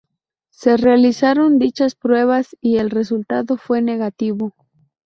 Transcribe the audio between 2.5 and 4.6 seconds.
y el resultado fue negativo.